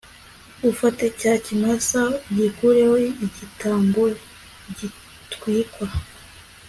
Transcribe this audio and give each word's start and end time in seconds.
ufate 0.71 1.05
cya 1.19 1.33
kimasa 1.43 2.01
ugitureho 2.31 2.95
igitambo 3.25 4.01
gitwikwa 4.77 5.87